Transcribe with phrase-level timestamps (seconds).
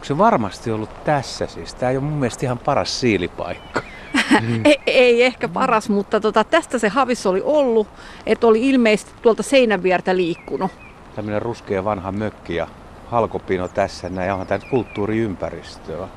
[0.00, 1.74] Onko se varmasti ollut tässä siis?
[1.74, 3.82] Tämä ei ole mun mielestä ihan paras siilipaikka.
[4.64, 7.88] ei, ei ehkä paras, mutta tota, tästä se havis oli ollut,
[8.26, 10.70] että oli ilmeisesti tuolta seinän viertä liikkunut.
[11.16, 12.68] Tämmöinen ruskea vanha mökki ja
[13.06, 16.08] halkopino tässä näin, onhan tämä kulttuuriympäristöä.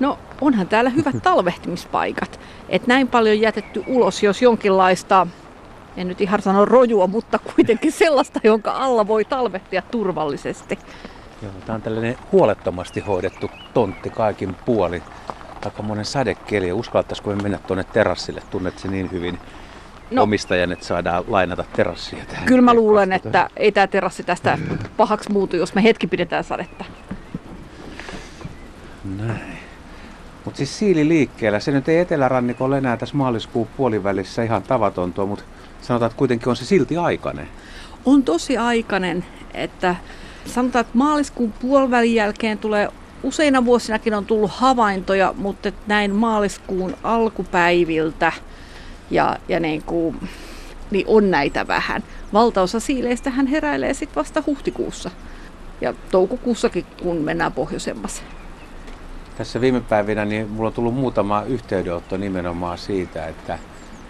[0.00, 2.40] No onhan täällä hyvät talvehtimispaikat.
[2.68, 5.26] Et näin paljon jätetty ulos, jos jonkinlaista,
[5.96, 10.78] en nyt ihan sano rojua, mutta kuitenkin sellaista, jonka alla voi talvehtia turvallisesti.
[11.42, 15.02] Joo, tämä on tällainen huolettomasti hoidettu tontti kaikin puolin.
[15.64, 16.72] Aika monen sadekeli.
[16.72, 18.42] Uskaltaisiko me mennä tuonne terassille?
[18.50, 19.38] Tunnet se niin hyvin
[20.10, 22.46] no, omistajan, että saadaan lainata terassia tähän.
[22.46, 24.58] Kyllä mä luulen, että ei tämä terassi tästä
[24.96, 26.84] pahaksi muutu, jos me hetki pidetään sadetta.
[29.16, 29.58] Näin.
[30.44, 35.44] Mutta siis siili liikkeellä, se nyt ei etelärannikolla enää tässä maaliskuun puolivälissä ihan tavatontua, mutta
[35.82, 37.48] sanotaan, että kuitenkin on se silti aikainen.
[38.04, 39.96] On tosi aikainen, että
[40.50, 42.88] sanotaan, että maaliskuun puolivälin jälkeen tulee
[43.22, 48.32] useina vuosinakin on tullut havaintoja, mutta näin maaliskuun alkupäiviltä
[49.10, 50.28] ja, ja niin kuin,
[50.90, 52.02] niin on näitä vähän.
[52.32, 55.10] Valtaosa siileistä hän heräilee sitten vasta huhtikuussa
[55.80, 58.22] ja toukokuussakin, kun mennään pohjoisemmassa.
[59.38, 63.58] Tässä viime päivinä niin mulla on tullut muutama yhteydenotto nimenomaan siitä, että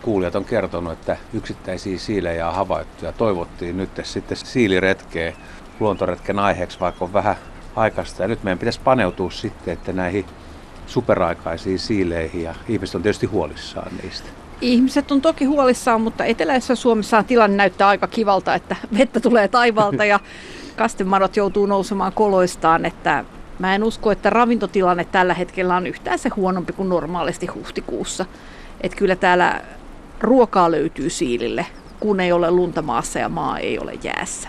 [0.02, 5.32] kuulijat on kertonut, että yksittäisiä siilejä on havaittu ja toivottiin nyt sitten siiliretkeä
[5.80, 7.36] luontoretken aiheeksi, vaikka on vähän
[7.76, 8.22] aikaista.
[8.22, 10.24] Ja nyt meidän pitäisi paneutua sitten, että näihin
[10.86, 14.28] superaikaisiin siileihin ja ihmiset on tietysti huolissaan niistä.
[14.60, 20.04] Ihmiset on toki huolissaan, mutta eteläisessä Suomessa tilanne näyttää aika kivalta, että vettä tulee taivaalta
[20.04, 20.20] ja
[20.76, 23.24] kastemadot joutuu nousemaan koloistaan, että
[23.60, 28.26] Mä en usko, että ravintotilanne tällä hetkellä on yhtään se huonompi kuin normaalisti huhtikuussa.
[28.80, 29.60] Että kyllä täällä
[30.20, 31.66] ruokaa löytyy siilille,
[32.00, 34.48] kun ei ole lunta maassa ja maa ei ole jäässä.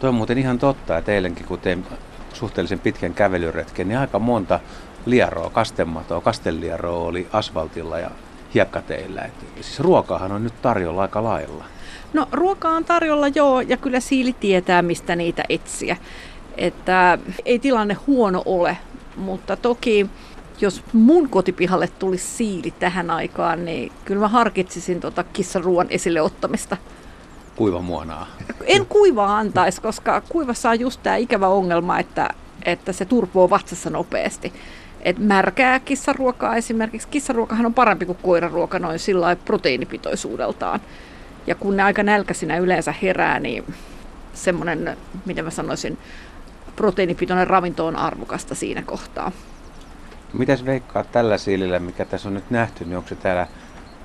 [0.00, 1.86] Tuo on muuten ihan totta, että eilenkin kun tein
[2.32, 4.60] suhteellisen pitkän kävelyretken, niin aika monta
[5.06, 8.10] lieroa, kastematoa, kasteliaroa oli asfaltilla ja
[8.54, 9.22] hiekkateillä.
[9.22, 11.64] Et siis ruokaahan on nyt tarjolla aika lailla.
[12.12, 15.96] No ruokaa on tarjolla joo, ja kyllä siili tietää, mistä niitä etsiä.
[16.56, 18.76] Että ei tilanne huono ole,
[19.16, 20.06] mutta toki
[20.60, 26.76] jos mun kotipihalle tulisi siili tähän aikaan, niin kyllä mä harkitsisin tuota kissaruoan esille ottamista.
[27.60, 28.26] Kuivamuonaa?
[28.66, 32.28] En kuivaa antaisi, koska kuivassa on just tämä ikävä ongelma, että,
[32.64, 34.52] että se turpoo vatsassa nopeasti.
[35.02, 37.08] Et märkää kissaruokaa esimerkiksi.
[37.08, 40.80] Kissaruokahan on parempi kuin koiraruoka noin sillä proteiinipitoisuudeltaan.
[41.46, 43.74] Ja kun ne aika nälkäisinä yleensä herää, niin
[44.34, 45.98] semmoinen, miten mä sanoisin,
[46.76, 49.32] proteiinipitoinen ravinto on arvokasta siinä kohtaa.
[50.32, 53.46] Mitäs veikkaa tällä siilillä, mikä tässä on nyt nähty, niin onko se täällä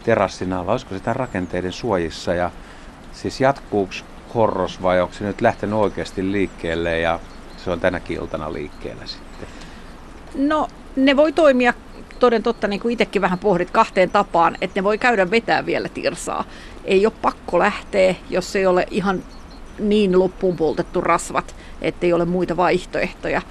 [0.04, 2.52] terassin alla, olisiko se tämän rakenteiden suojissa ja
[3.16, 3.94] siis jatkuuko
[4.36, 7.20] horros vai onko se nyt lähtenyt oikeasti liikkeelle ja
[7.58, 9.48] se on tänäkin iltana liikkeellä sitten?
[10.36, 11.74] No ne voi toimia
[12.20, 15.90] toden totta, niin kuin itsekin vähän pohdit kahteen tapaan, että ne voi käydä vetää vielä
[15.90, 16.44] tirsaa.
[16.86, 19.24] Ei ole pakko lähteä, jos ei ole ihan
[19.80, 23.42] niin loppuun poltettu rasvat, ettei ole muita vaihtoehtoja.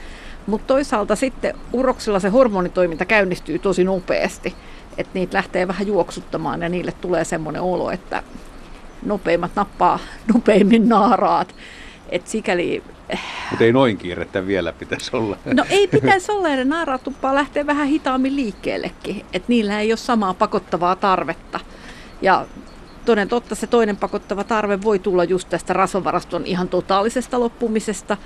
[0.47, 4.55] Mutta toisaalta sitten uroksilla se hormonitoiminta käynnistyy tosi nopeasti,
[4.99, 8.23] että niitä lähtee vähän juoksuttamaan ja niille tulee semmoinen olo, että
[9.05, 9.99] nopeimmat nappaa
[10.35, 11.55] nopeimmin naaraat.
[12.09, 12.83] Et sikäli...
[13.51, 15.37] Mutta ei noin kiirettä vielä pitäisi olla.
[15.45, 19.25] No ei pitäisi olla, ja naaraat tuppaa lähteä vähän hitaammin liikkeellekin.
[19.33, 21.61] Että niillä ei ole samaa pakottavaa tarvetta.
[22.23, 22.47] Ja
[23.05, 28.17] toden totta se toinen pakottava tarve voi tulla just tästä rasvavaraston ihan totaalisesta loppumisesta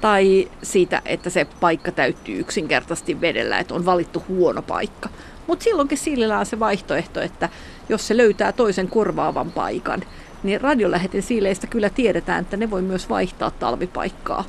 [0.00, 5.08] tai siitä, että se paikka täyttyy yksinkertaisesti vedellä, että on valittu huono paikka.
[5.46, 7.48] Mutta silloinkin sillä on se vaihtoehto, että
[7.88, 10.02] jos se löytää toisen korvaavan paikan,
[10.44, 14.44] niin radioläheten siileistä kyllä tiedetään, että ne voi myös vaihtaa talvipaikkaa.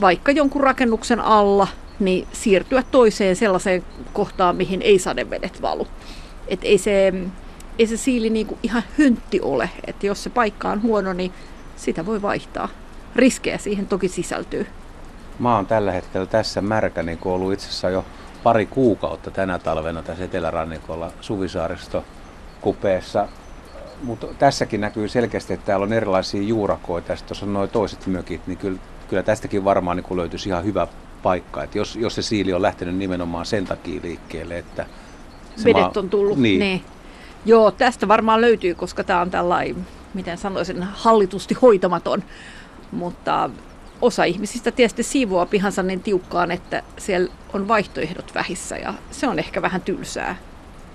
[0.00, 1.68] Vaikka jonkun rakennuksen alla,
[2.00, 5.86] niin siirtyä toiseen sellaiseen kohtaan, mihin ei sadevedet valu.
[6.48, 7.12] Et ei se
[7.78, 9.70] ei se siili niin kuin ihan hyntti ole.
[9.86, 11.32] Että jos se paikka on huono, niin
[11.76, 12.68] sitä voi vaihtaa.
[13.16, 14.66] Riskejä siihen toki sisältyy.
[15.38, 18.04] Mä oon tällä hetkellä tässä märkä, niin kuin ollut itse asiassa jo
[18.42, 22.04] pari kuukautta tänä talvena tässä etelärannikolla Suvisaaristo
[22.60, 23.28] kupeessa.
[24.04, 28.46] Mutta tässäkin näkyy selkeästi, että täällä on erilaisia juurakoita ja tuossa on noin toiset mökit,
[28.46, 28.78] niin kyllä,
[29.08, 30.86] kyllä tästäkin varmaan niin löytyisi ihan hyvä
[31.22, 31.62] paikka.
[31.62, 34.86] Et jos, jos se siili on lähtenyt nimenomaan sen takia liikkeelle, että
[35.56, 36.38] se Vedet on tullut.
[36.38, 36.82] Niin, niin.
[37.44, 42.22] Joo, tästä varmaan löytyy, koska tämä on tällainen, miten sanoisin, hallitusti hoitamaton.
[42.92, 43.50] Mutta
[44.02, 49.38] osa ihmisistä tietysti siivoaa pihansa niin tiukkaan, että siellä on vaihtoehdot vähissä ja se on
[49.38, 50.36] ehkä vähän tylsää.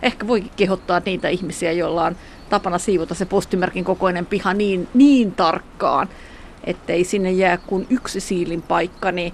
[0.02, 2.16] Ehkä voi kehottaa niitä ihmisiä, joilla on
[2.50, 6.10] tapana siivota se postimerkin kokoinen piha niin, niin tarkkaan,
[6.64, 9.34] ettei sinne jää kuin yksi siilin paikka, niin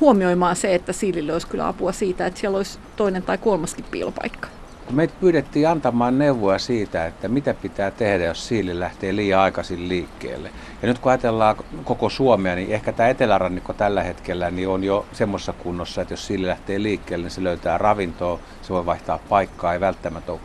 [0.00, 4.48] huomioimaan se, että siilille olisi kyllä apua siitä, että siellä olisi toinen tai kolmaskin piilopaikka.
[4.90, 10.50] Meitä pyydettiin antamaan neuvoa siitä, että mitä pitää tehdä, jos siili lähtee liian aikaisin liikkeelle.
[10.82, 15.06] Ja nyt kun ajatellaan koko Suomea, niin ehkä tämä etelärannikko tällä hetkellä niin on jo
[15.12, 19.72] semmoisessa kunnossa, että jos siili lähtee liikkeelle, niin se löytää ravintoa, se voi vaihtaa paikkaa,
[19.72, 20.40] ei välttämättä ole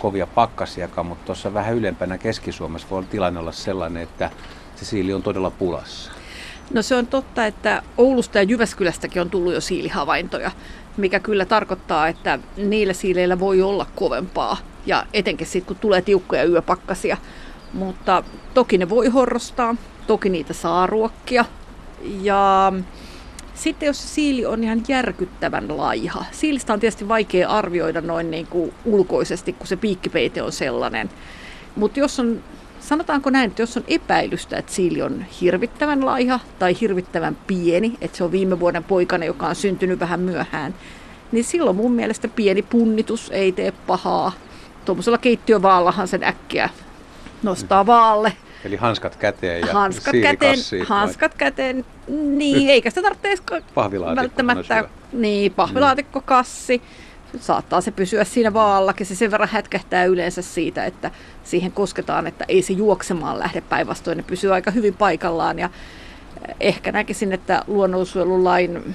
[0.00, 4.30] kovia pakkasiakaan, mutta tuossa vähän ylempänä Keski-Suomessa voi tilanne olla sellainen, että
[4.76, 6.12] se siili on todella pulassa.
[6.72, 10.50] No se on totta, että Oulusta ja Jyväskylästäkin on tullut jo siilihavaintoja,
[10.96, 14.56] mikä kyllä tarkoittaa, että niillä siileillä voi olla kovempaa
[14.86, 17.16] ja etenkin sitten kun tulee tiukkoja yöpakkasia.
[17.72, 18.24] Mutta
[18.54, 19.76] toki ne voi horrostaa,
[20.06, 21.44] toki niitä saa ruokkia
[22.22, 22.72] ja
[23.54, 26.24] sitten jos siili on ihan järkyttävän laiha.
[26.30, 31.10] Siilistä on tietysti vaikea arvioida noin niin kuin ulkoisesti, kun se piikkipeite on sellainen.
[31.76, 32.42] Mutta jos on
[32.84, 38.16] sanotaanko näin, että jos on epäilystä, että siili on hirvittävän laiha tai hirvittävän pieni, että
[38.16, 40.74] se on viime vuoden poikana, joka on syntynyt vähän myöhään,
[41.32, 44.32] niin silloin mun mielestä pieni punnitus ei tee pahaa.
[44.84, 46.70] Tuommoisella keittiövaallahan sen äkkiä
[47.42, 48.32] nostaa vaalle.
[48.64, 53.54] Eli hanskat käteen ja hanskat käteen, hanskat käteen, niin, eikä sitä tarvitse
[54.16, 56.78] välttämättä, niin, pahvilaatikkokassi.
[56.78, 57.04] Mm
[57.40, 59.06] saattaa se pysyä siinä vaallakin.
[59.06, 61.10] Se sen verran hätkähtää yleensä siitä, että
[61.44, 64.16] siihen kosketaan, että ei se juoksemaan lähde päinvastoin.
[64.16, 65.70] Ne pysyy aika hyvin paikallaan ja
[66.60, 68.94] ehkä näkisin, että luonnonsuojelulain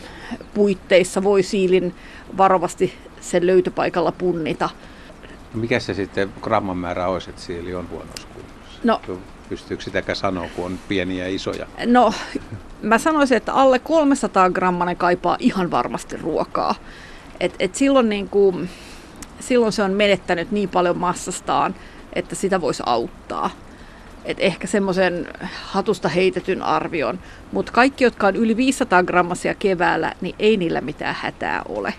[0.53, 1.95] puitteissa voi siilin
[2.37, 4.69] varovasti sen löytöpaikalla punnita.
[5.53, 8.79] Mikä se sitten gramman määrä olisi, että siili on huonossa kunnossa?
[8.83, 9.01] No,
[9.49, 11.67] Pystyykö sitäkään sanoa, kun on pieniä ja isoja?
[11.85, 12.13] No,
[12.81, 16.75] mä sanoisin, että alle 300 grammanen kaipaa ihan varmasti ruokaa.
[17.39, 18.69] Et, et silloin, niin kuin,
[19.39, 21.75] silloin se on menettänyt niin paljon massastaan,
[22.13, 23.49] että sitä voisi auttaa.
[24.25, 25.27] Et ehkä semmoisen
[25.63, 27.19] hatusta heitetyn arvion.
[27.51, 31.93] Mutta kaikki, jotka on yli 500 grammasia keväällä, niin ei niillä mitään hätää ole.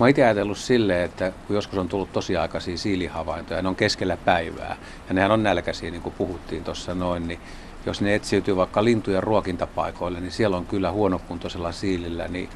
[0.00, 4.76] Mä itse ajatellut silleen, että kun joskus on tullut tosiaikaisia siilihavaintoja, ne on keskellä päivää,
[5.08, 7.40] ja nehän on nälkäisiä, niin kuin puhuttiin tuossa noin, niin
[7.86, 12.48] jos ne etsiytyy vaikka lintujen ruokintapaikoille, niin siellä on kyllä huonokuntoisella siilillä, niin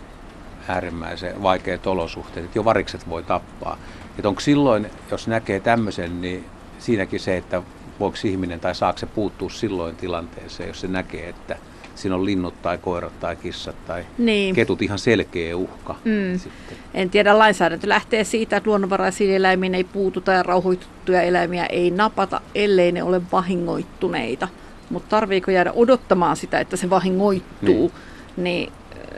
[0.69, 3.79] äärimmäisen vaikeat olosuhteet, että jo varikset voi tappaa.
[4.19, 6.45] Että onko silloin, jos näkee tämmöisen, niin
[6.79, 7.63] siinäkin se, että
[8.01, 11.57] voiko ihminen tai saako se puuttua silloin tilanteeseen, jos se näkee, että
[11.95, 14.55] siinä on linnut tai koirat tai kissat tai niin.
[14.55, 15.95] ketut ihan selkeä uhka.
[16.05, 16.39] Mm.
[16.39, 16.77] Sitten.
[16.95, 22.41] En tiedä, lainsäädäntö lähtee siitä, että luonnonvaraisiin eläimiin ei puututa ja rauhoituttuja eläimiä ei napata,
[22.55, 24.49] ellei ne ole vahingoittuneita.
[24.91, 27.93] Mutta tarviiko jäädä odottamaan sitä, että se vahingoittuu,
[28.37, 28.73] niin, niin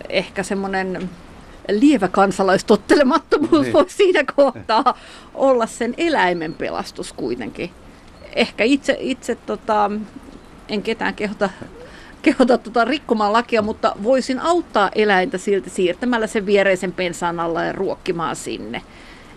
[0.09, 1.11] ehkä semmoinen
[1.69, 3.73] lievä kansalaistottelemattomuus niin.
[3.73, 4.99] voi siinä kohtaa
[5.35, 7.71] olla sen eläimen pelastus kuitenkin.
[8.35, 9.91] Ehkä itse, itse tota,
[10.69, 11.51] en ketään kehota,
[12.23, 17.73] kehota tota rikkomaan lakia, mutta voisin auttaa eläintä silti siirtämällä sen viereisen pensaan alla ja
[17.73, 18.83] ruokkimaan sinne.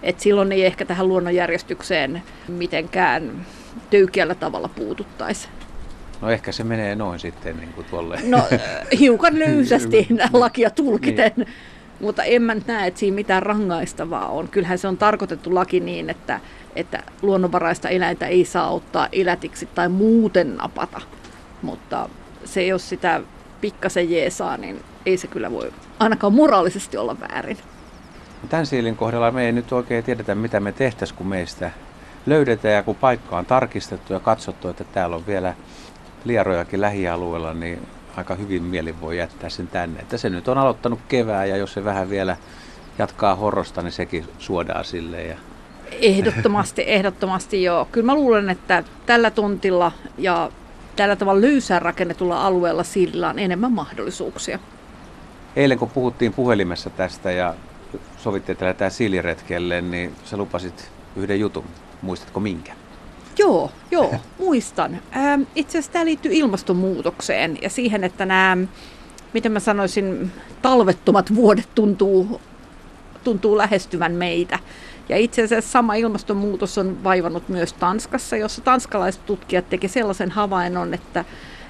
[0.04, 3.46] Et silloin ei ehkä tähän luonnonjärjestykseen mitenkään
[3.90, 5.48] töykeällä tavalla puututtaisi.
[6.22, 8.20] No ehkä se menee noin sitten niin kuin tuolle.
[8.24, 8.44] No
[9.00, 11.32] hiukan löysästi lakia tulkiten.
[11.36, 11.48] Niin.
[12.00, 14.48] Mutta en mä näe, että siinä mitään rangaistavaa on.
[14.48, 16.40] Kyllähän se on tarkoitettu laki niin, että,
[16.76, 21.02] että luonnonvaraista eläintä ei saa ottaa elätiksi tai muuten napata.
[21.62, 22.10] Mutta
[22.46, 23.22] se, jos sitä
[23.62, 27.58] pikkasen jeesaa, niin ei se kyllä voi ainakaan moraalisesti olla väärin.
[28.50, 31.72] Tämän siilin kohdalla me ei nyt oikein tiedetä, mitä me tehtäisiin, kun meistä
[32.26, 35.54] löydetään ja kun paikka on tarkistettu ja katsottu, että täällä on vielä
[36.26, 37.88] lierojakin lähialueella, niin
[38.18, 40.00] aika hyvin mielin voi jättää sen tänne.
[40.00, 42.38] Että se nyt on aloittanut kevää ja jos se vähän vielä
[43.00, 45.24] jatkaa horrosta, niin sekin suodaan sille.
[45.24, 45.38] Ja...
[46.02, 47.88] Ehdottomasti, ehdottomasti joo.
[47.92, 50.52] Kyllä mä luulen, että tällä tontilla ja
[50.96, 54.60] tällä tavalla löysään rakennetulla alueella sillä on enemmän mahdollisuuksia.
[55.56, 57.56] Eilen kun puhuttiin puhelimessa tästä ja
[58.18, 61.66] sovittiin, että lähdetään siiliretkelle, niin sä lupasit yhden jutun.
[62.02, 62.74] Muistatko minkä?
[63.40, 65.00] Joo, joo, muistan.
[65.16, 68.58] Ähm, itse asiassa tämä liittyy ilmastonmuutokseen ja siihen, että nämä,
[69.34, 70.32] miten mä sanoisin,
[70.62, 72.42] talvettomat vuodet tuntuu,
[73.24, 74.60] tuntuu lähestyvän meitä.
[75.10, 80.94] Ja itse asiassa sama ilmastonmuutos on vaivannut myös Tanskassa, jossa tanskalaiset tutkijat tekevät sellaisen havainnon,
[80.94, 81.26] että,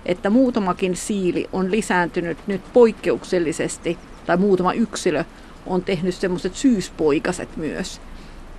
[0.05, 5.23] että muutamakin siili on lisääntynyt nyt poikkeuksellisesti, tai muutama yksilö
[5.65, 8.01] on tehnyt semmoiset syyspoikaset myös.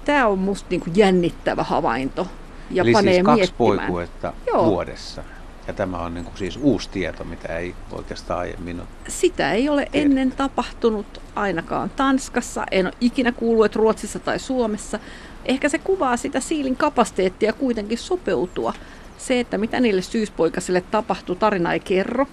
[0.04, 2.26] Tämä on musta niin kuin jännittävä havainto
[2.70, 4.64] ja Eli panee siis kaksi poikuetta Joo.
[4.64, 5.22] vuodessa.
[5.66, 8.88] Ja tämä on niin kuin siis uusi tieto, mitä ei oikeastaan aiemmin ole.
[9.08, 9.98] Sitä ei ole tiedettä.
[9.98, 12.66] ennen tapahtunut ainakaan Tanskassa.
[12.70, 14.98] En ole ikinä kuullut, että Ruotsissa tai Suomessa.
[15.44, 18.74] Ehkä se kuvaa sitä siilin kapasiteettia kuitenkin sopeutua.
[19.18, 22.26] Se, että mitä niille syyspoikasille tapahtuu, tarina ei kerro.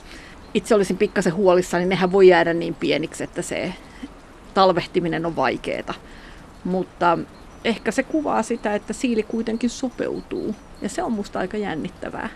[0.53, 3.73] itse olisin pikkasen huolissa, niin nehän voi jäädä niin pieniksi, että se
[4.53, 5.93] talvehtiminen on vaikeaa.
[6.63, 7.17] Mutta
[7.67, 10.55] ehkä se kuvaa sitä, että siili kuitenkin sopeutuu.
[10.81, 12.29] Ja se on musta aika jännittävää.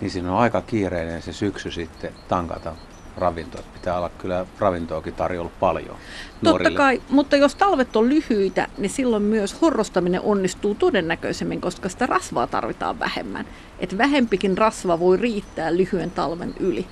[0.00, 2.76] Niin siinä on aika kiireinen se syksy sitten tankata
[3.16, 3.62] ravintoa.
[3.74, 5.96] Pitää olla kyllä ravintoakin tarjolla paljon
[6.42, 6.70] nuorille.
[6.70, 12.06] Totta kai, mutta jos talvet on lyhyitä, niin silloin myös horrostaminen onnistuu todennäköisemmin, koska sitä
[12.06, 13.46] rasvaa tarvitaan vähemmän.
[13.78, 16.86] Et vähempikin rasva voi riittää lyhyen talven yli.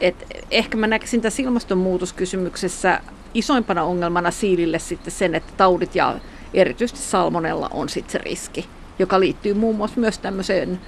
[0.00, 3.00] Et ehkä mä näkisin tässä ilmastonmuutoskysymyksessä
[3.34, 6.18] isoimpana ongelmana siilille sitten sen, että taudit ja
[6.54, 10.80] erityisesti salmonella on sitten se riski, joka liittyy muun muassa myös tämmöiseen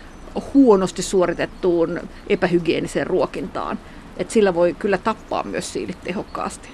[0.54, 3.78] huonosti suoritettuun epähygieniseen ruokintaan.
[4.16, 6.68] Et sillä voi kyllä tappaa myös siilit tehokkaasti.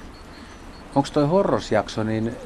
[0.95, 2.37] Onko tuo horrosjakso niin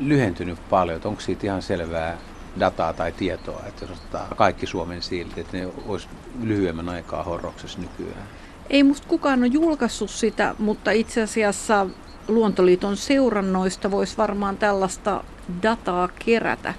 [0.00, 1.00] lyhentynyt paljon?
[1.04, 2.18] Onko siitä ihan selvää
[2.60, 6.08] dataa tai tietoa, että jos ottaa kaikki Suomen siilit, että ne olisi
[6.42, 8.26] lyhyemmän aikaa horroksessa nykyään?
[8.70, 11.86] Ei musta kukaan ole julkaissut sitä, mutta itse asiassa
[12.28, 15.24] Luontoliiton seurannoista voisi varmaan tällaista
[15.62, 16.74] dataa kerätä.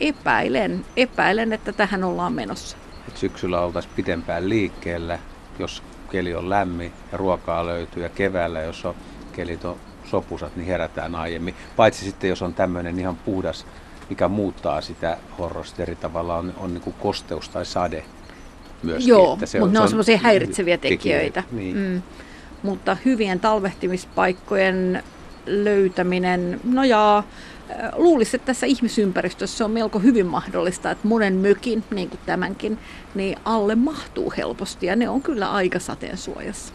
[0.00, 2.76] Epäilen, epäilen, että tähän ollaan menossa.
[3.08, 5.18] Et syksyllä oltaisiin pitempään liikkeellä,
[5.58, 8.94] jos keli on lämmin ja ruokaa löytyy ja keväällä, jos on
[9.32, 11.54] kelit on sopusat, niin herätään aiemmin.
[11.76, 13.66] Paitsi sitten, jos on tämmöinen ihan puhdas,
[14.10, 18.04] mikä muuttaa sitä horrosta eri tavalla, on, on niin kuin kosteus tai sade
[18.86, 19.08] myöskin.
[19.08, 21.42] Joo, että se mutta on, ne on, semmoisia häiritseviä tekijöitä.
[21.42, 21.44] tekijöitä.
[21.52, 21.76] Niin.
[21.76, 22.02] Mm.
[22.62, 25.02] Mutta hyvien talvehtimispaikkojen
[25.46, 27.24] löytäminen, no jaa,
[27.96, 32.78] luulisi, että tässä ihmisympäristössä on melko hyvin mahdollista, että monen mökin, niin kuin tämänkin,
[33.14, 36.74] niin alle mahtuu helposti ja ne on kyllä aika sateen suojassa.